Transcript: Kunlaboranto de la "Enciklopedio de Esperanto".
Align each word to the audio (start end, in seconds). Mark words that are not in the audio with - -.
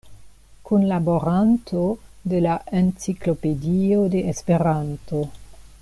Kunlaboranto 0.69 1.83
de 2.33 2.39
la 2.47 2.55
"Enciklopedio 2.81 4.01
de 4.15 4.25
Esperanto". 4.35 5.23